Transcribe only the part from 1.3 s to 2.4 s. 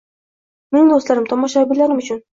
tomoshabinlarim uchun.